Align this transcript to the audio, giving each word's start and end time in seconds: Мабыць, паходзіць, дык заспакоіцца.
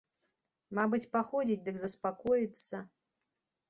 Мабыць, 0.77 1.09
паходзіць, 1.17 1.61
дык 1.71 1.75
заспакоіцца. 1.85 2.87